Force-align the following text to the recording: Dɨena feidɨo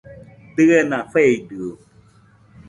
Dɨena 0.55 0.97
feidɨo 1.11 1.69